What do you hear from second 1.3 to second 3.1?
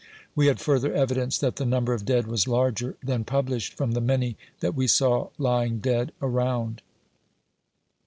that the number of dead was larger